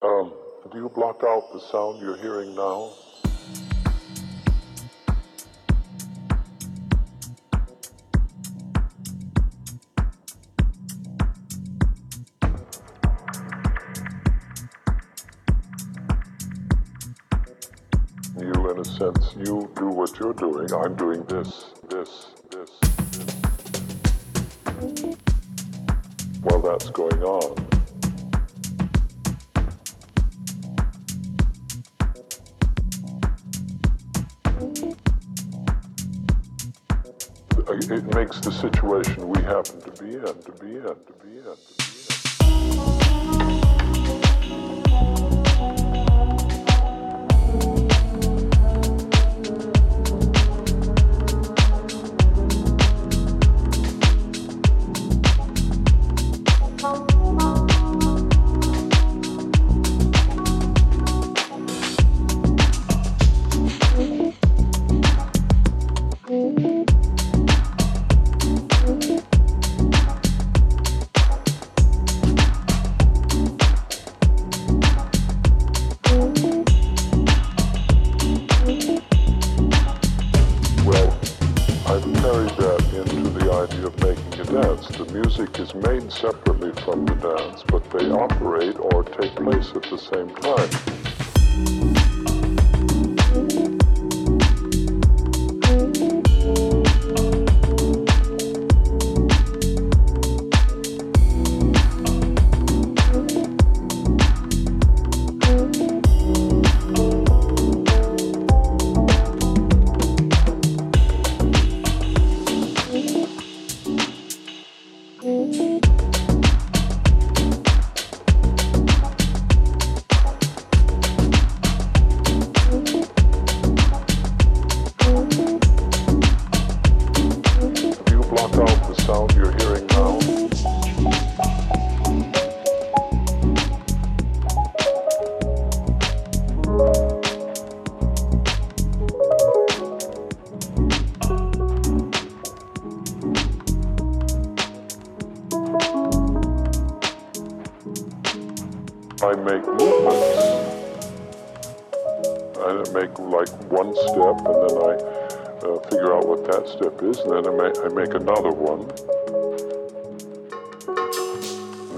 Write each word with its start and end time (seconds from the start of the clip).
Um, 0.00 0.32
do 0.70 0.78
you 0.78 0.88
block 0.88 1.24
out 1.26 1.52
the 1.52 1.58
sound 1.58 2.00
you're 2.00 2.16
hearing 2.18 2.54
now? 2.54 2.92
You, 18.38 18.70
in 18.70 18.78
a 18.78 18.84
sense, 18.84 19.34
you 19.36 19.68
do 19.74 19.88
what 19.88 20.16
you're 20.20 20.32
doing. 20.32 20.72
I'm 20.72 20.94
doing 20.94 21.24
this, 21.24 21.72
this, 21.90 22.26
this, 22.52 22.70
this. 24.70 25.20
While 26.42 26.62
that's 26.62 26.88
going 26.90 27.20
on. 27.24 27.67
It 37.78 38.14
makes 38.14 38.40
the 38.40 38.50
situation 38.50 39.28
we 39.28 39.40
happen 39.42 39.80
to 39.80 40.02
be 40.02 40.14
in, 40.14 40.22
to 40.22 40.52
be 40.60 40.76
in, 40.76 40.82
to 40.82 41.14
be 41.22 41.38
in, 41.38 41.44
to 41.44 41.97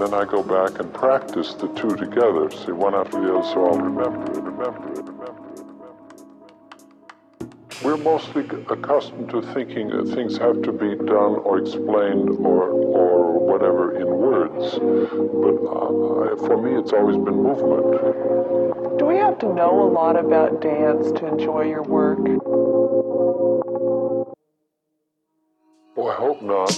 then 0.01 0.13
I 0.15 0.25
go 0.25 0.41
back 0.41 0.79
and 0.79 0.91
practice 0.91 1.53
the 1.53 1.67
two 1.69 1.95
together, 1.95 2.49
see 2.49 2.71
one 2.71 2.95
after 2.95 3.21
the 3.21 3.35
other, 3.37 3.47
so 3.47 3.67
I'll 3.67 3.77
remember 3.77 4.31
it, 4.31 4.41
remember 4.41 4.93
it, 4.93 5.05
remember 5.05 5.53
it, 5.53 5.59
remember 5.59 5.89
it. 7.43 7.83
We're 7.83 7.97
mostly 7.97 8.45
accustomed 8.69 9.29
to 9.29 9.43
thinking 9.53 9.89
that 9.89 10.05
things 10.15 10.37
have 10.39 10.63
to 10.63 10.71
be 10.71 10.95
done 10.95 11.35
or 11.45 11.59
explained 11.59 12.29
or, 12.39 12.69
or 12.69 13.39
whatever 13.39 13.95
in 13.95 14.07
words. 14.07 14.79
But 14.79 15.57
uh, 15.69 16.33
I, 16.33 16.47
for 16.47 16.57
me, 16.61 16.79
it's 16.79 16.93
always 16.93 17.17
been 17.17 17.35
movement. 17.35 18.97
Do 18.97 19.05
we 19.05 19.17
have 19.17 19.37
to 19.39 19.53
know 19.53 19.83
a 19.83 19.89
lot 19.91 20.17
about 20.17 20.61
dance 20.61 21.11
to 21.19 21.27
enjoy 21.27 21.65
your 21.65 21.83
work? 21.83 22.19
Oh, 25.95 26.07
I 26.07 26.15
hope 26.15 26.41
not. 26.41 26.71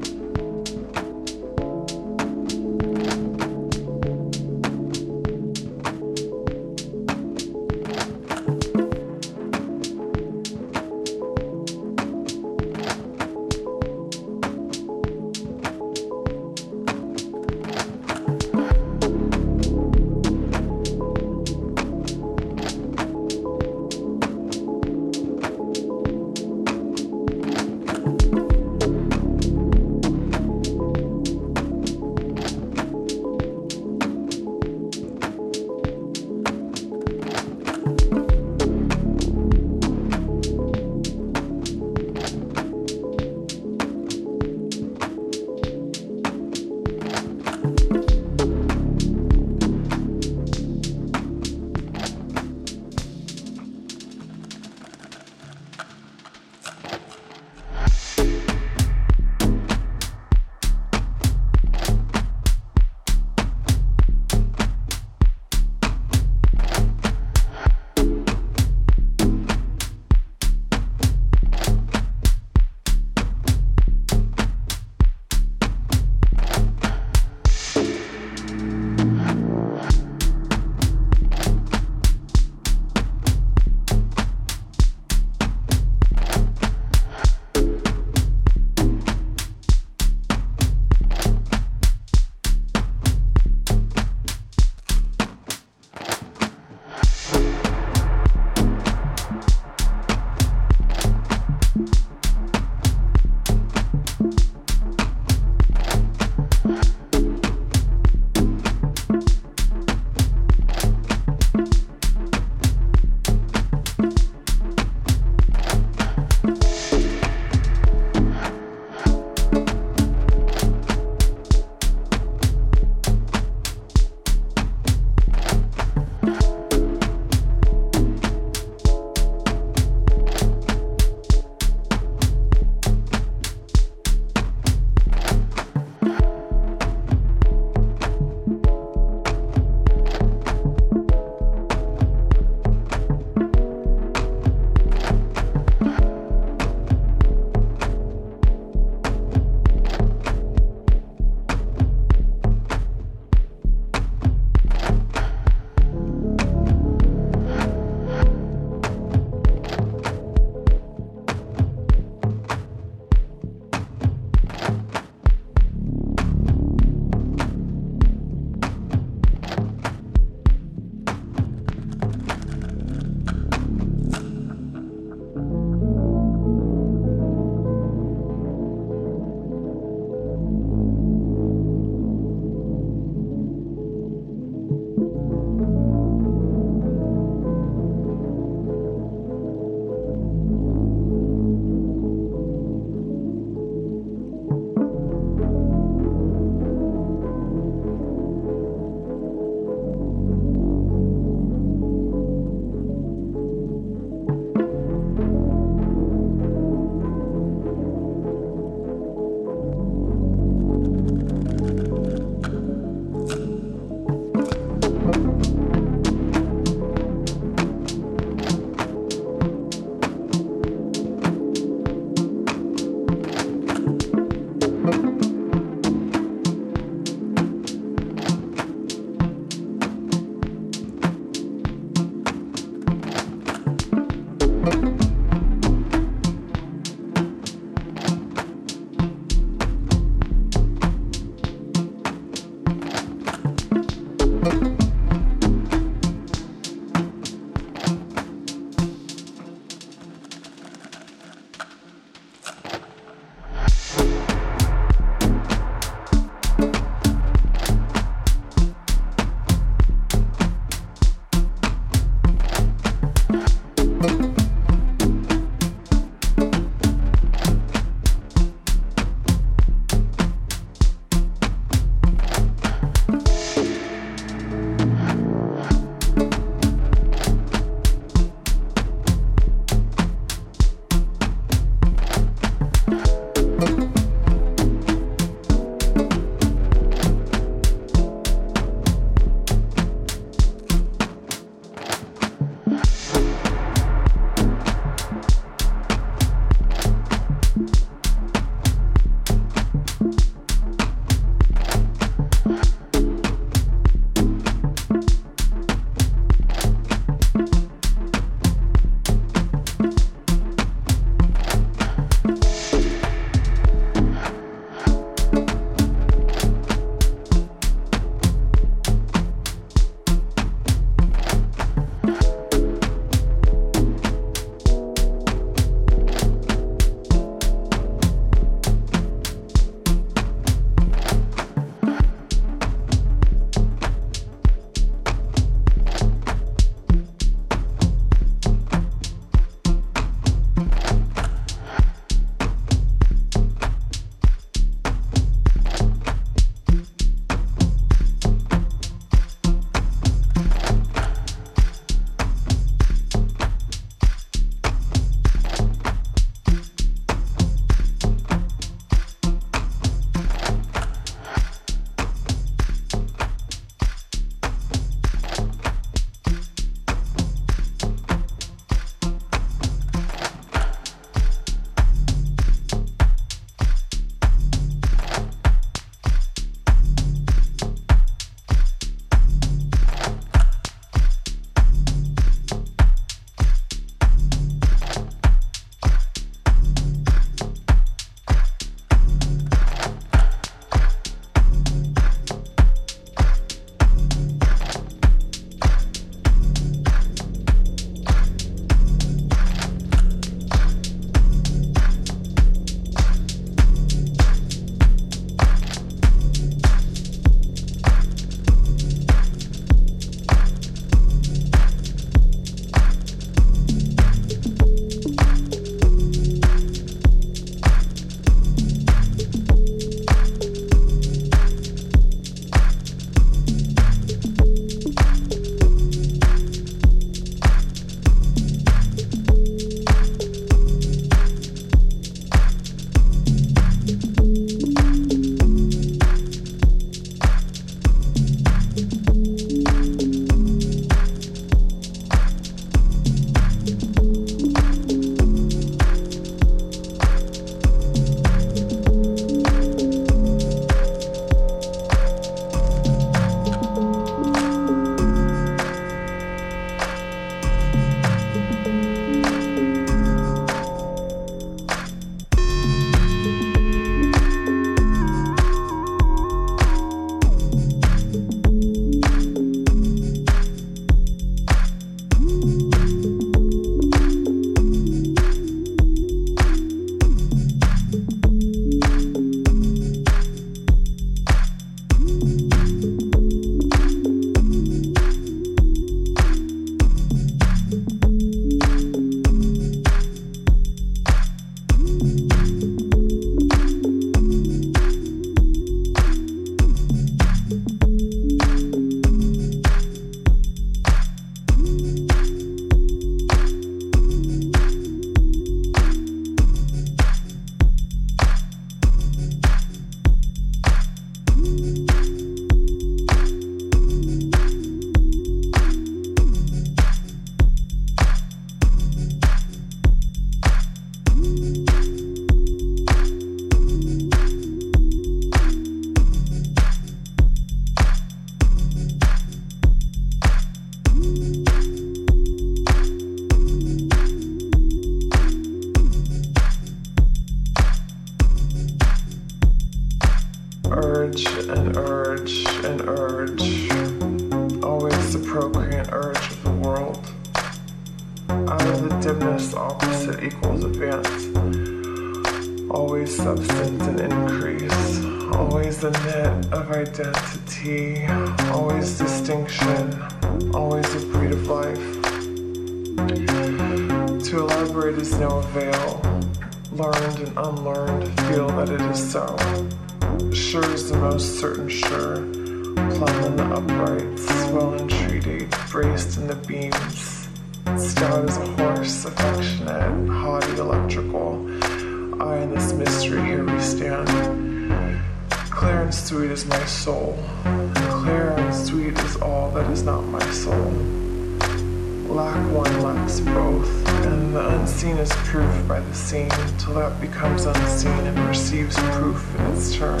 Both, 593.34 593.88
and 594.06 594.34
the 594.34 594.48
unseen 594.48 594.96
is 594.98 595.10
proof 595.24 595.68
by 595.68 595.80
the 595.80 595.94
seen, 595.94 596.30
till 596.58 596.74
that 596.74 597.00
becomes 597.00 597.46
unseen 597.46 598.06
and 598.06 598.18
receives 598.28 598.76
proof 598.76 599.22
in 599.38 599.46
its 599.46 599.74
turn. 599.76 600.00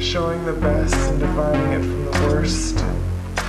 Showing 0.00 0.44
the 0.44 0.52
best 0.52 0.94
and 0.94 1.18
dividing 1.18 1.72
it 1.72 1.80
from 1.80 2.04
the 2.04 2.10
worst. 2.26 2.84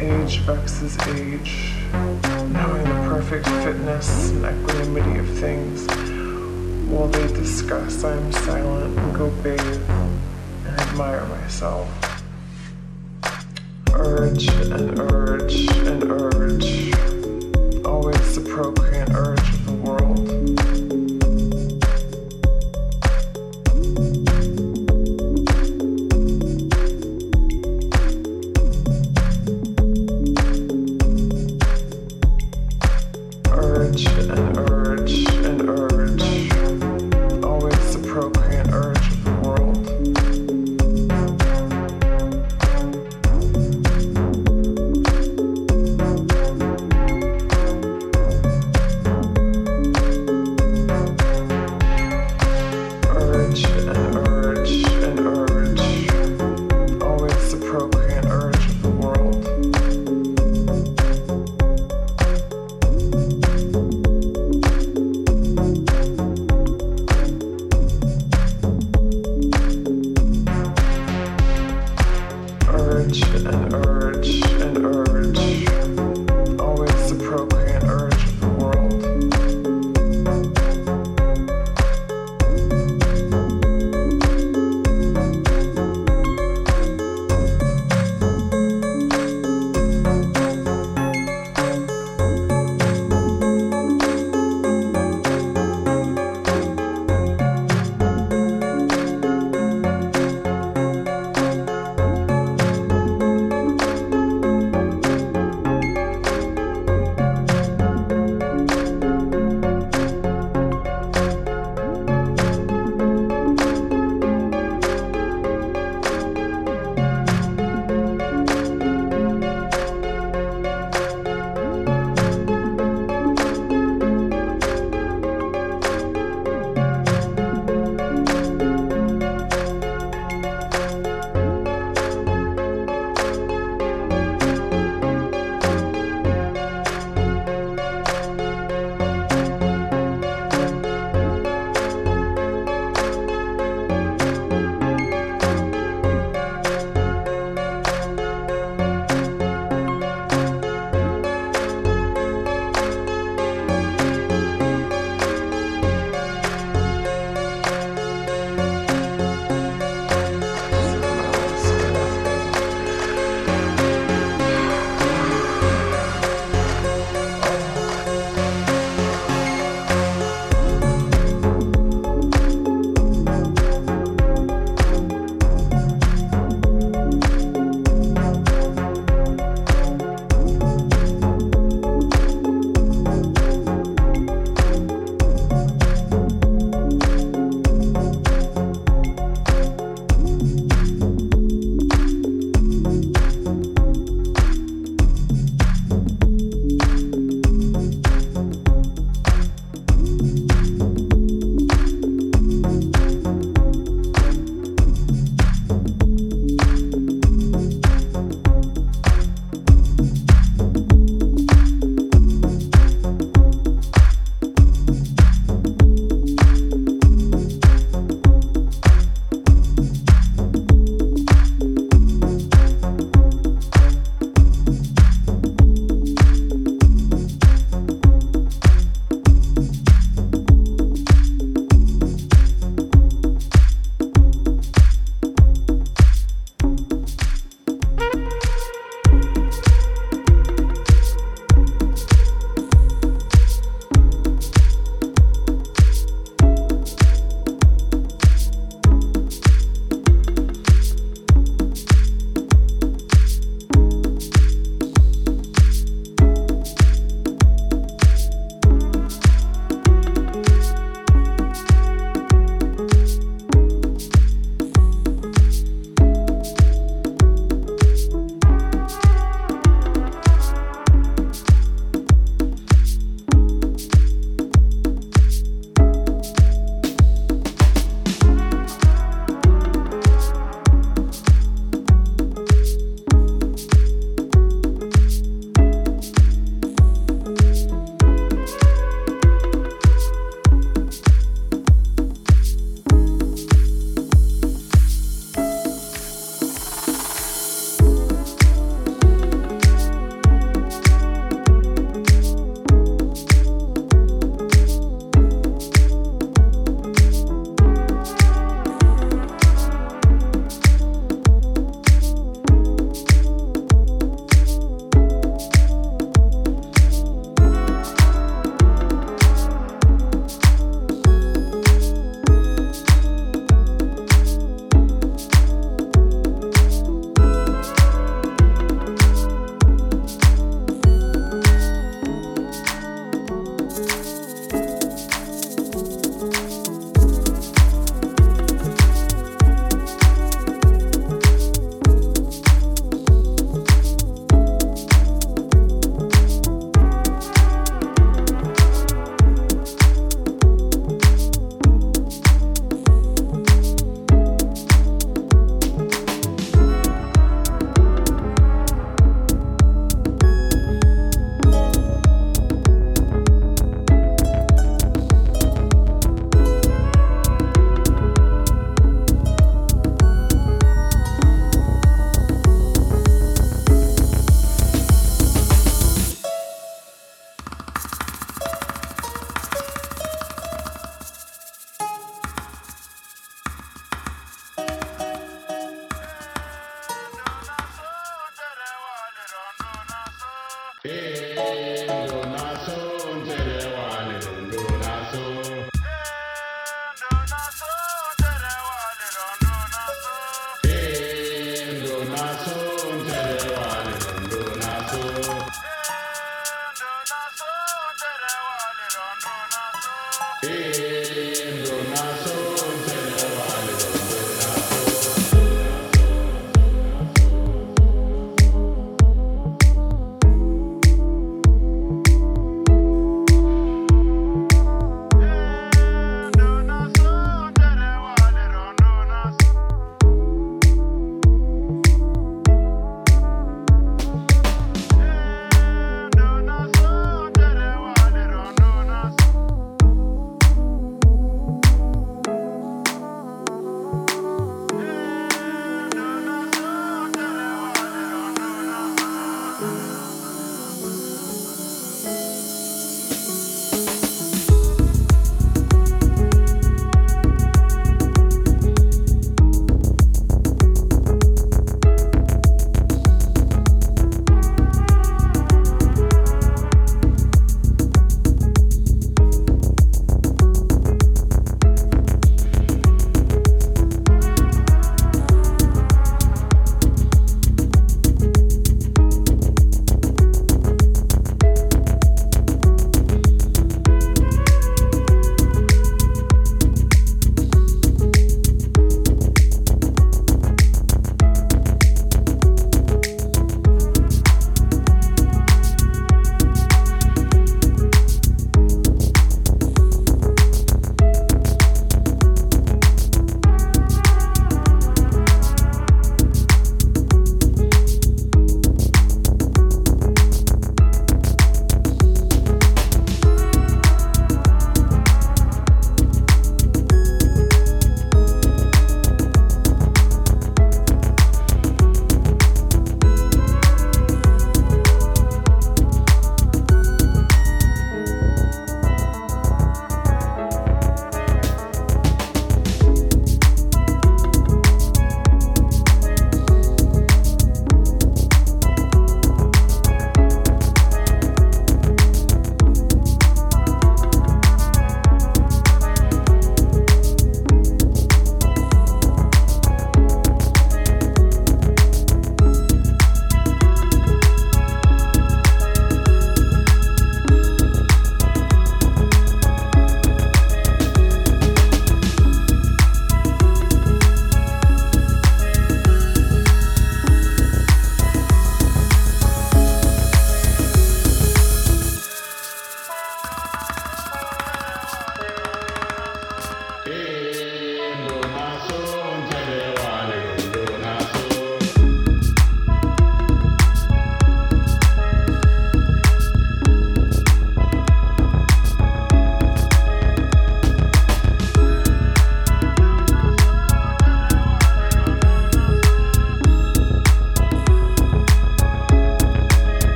Age 0.00 0.38
vexes 0.40 0.98
age, 1.08 1.74
knowing 1.92 2.84
the 2.84 3.00
perfect 3.08 3.46
fitness 3.46 4.30
and 4.30 4.44
equanimity 4.44 5.18
of 5.18 5.28
things. 5.38 5.86
While 6.88 7.08
they 7.08 7.26
discuss, 7.28 8.02
I 8.02 8.16
am 8.16 8.32
silent 8.32 8.98
and 8.98 9.14
go 9.14 9.30
bathe 9.42 9.60
and 9.60 10.80
admire 10.80 11.24
myself. 11.26 11.88
Urge 13.92 14.48
and 14.48 14.98
urge 14.98 15.68
and 15.86 16.04
urge, 16.04 16.89
always 18.00 18.34
the 18.34 18.40
procreant 18.48 19.10
urge 19.14 19.59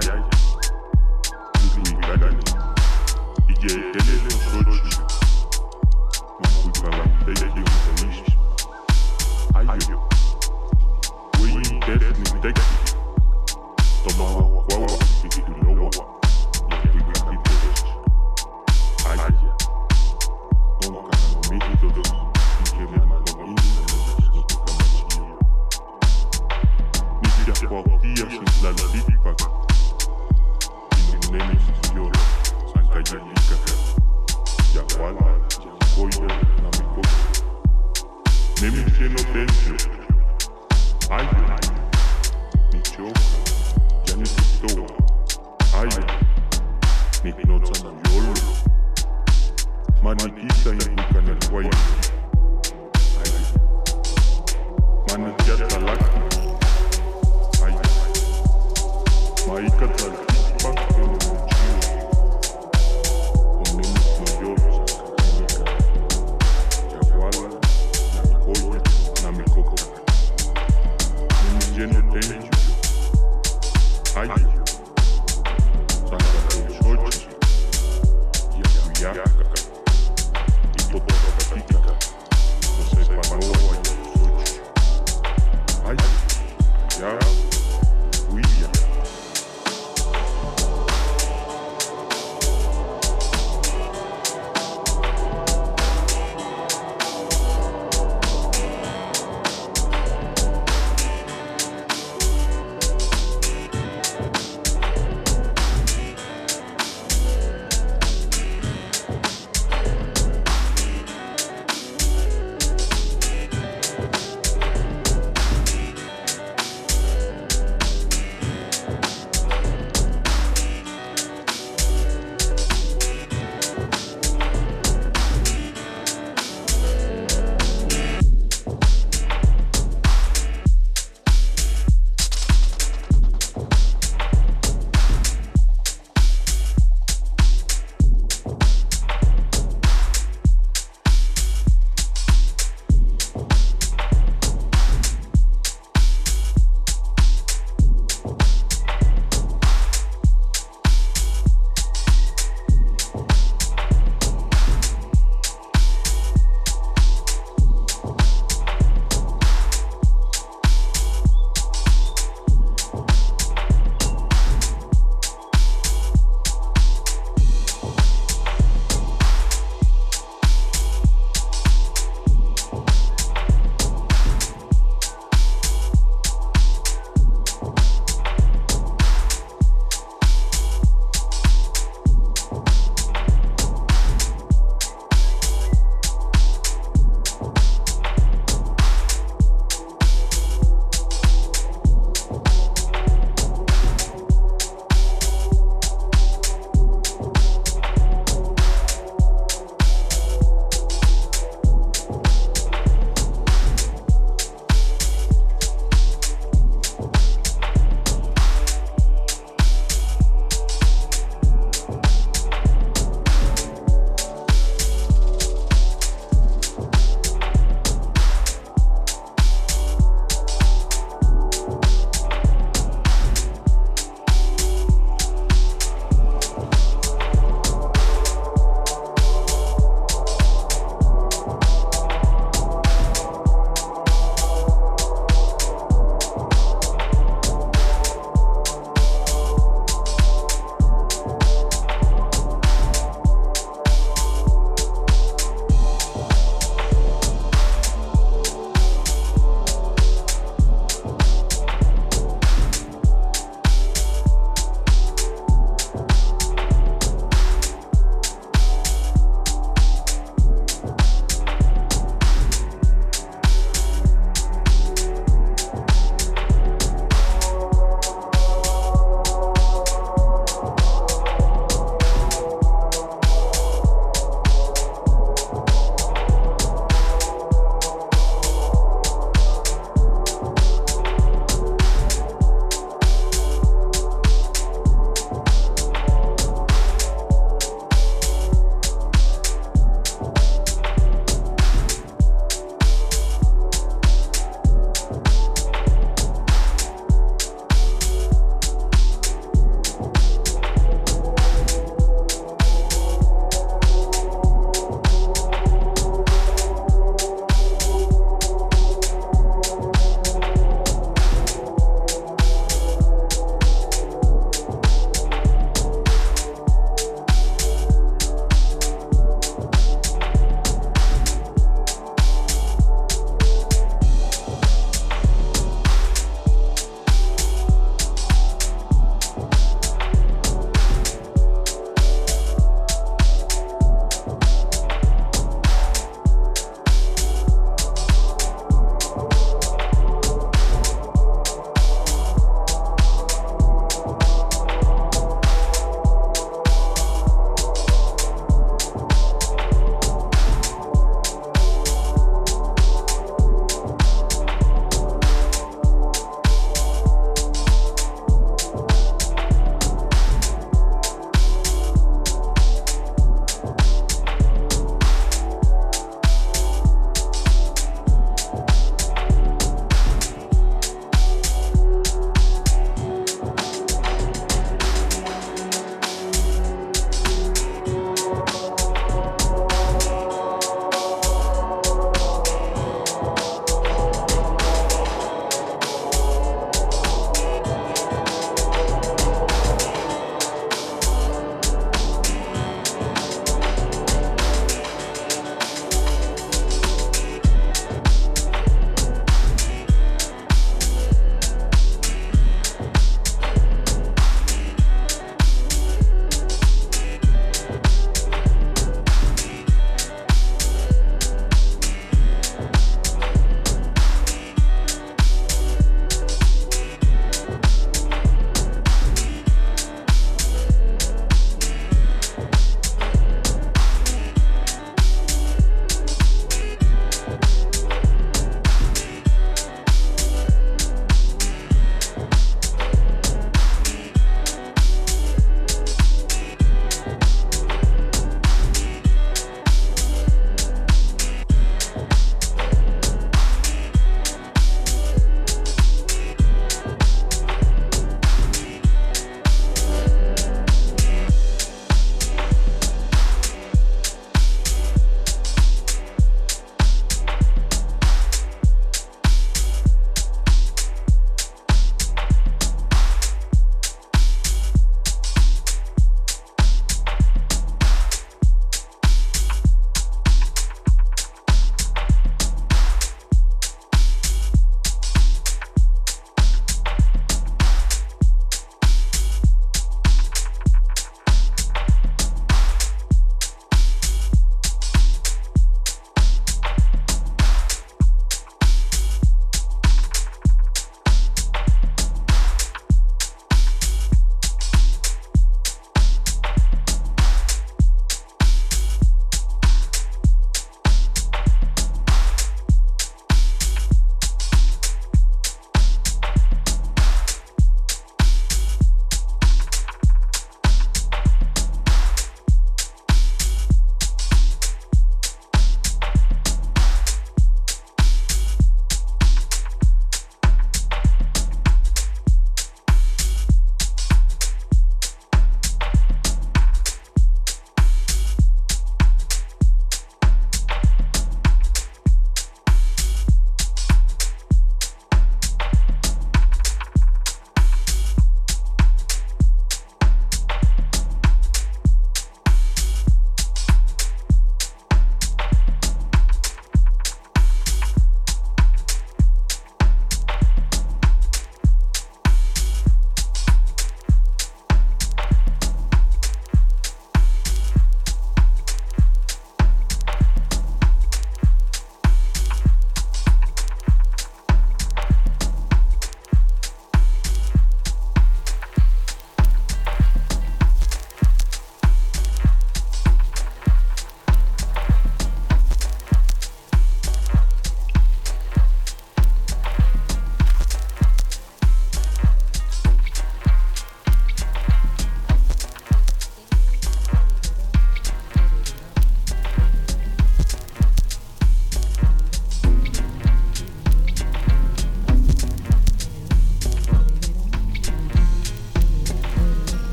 Ayaya. 0.00 0.16
Ikwigana. 0.16 0.39